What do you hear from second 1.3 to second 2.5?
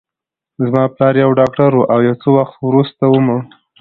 ډاکټر و، او یو څه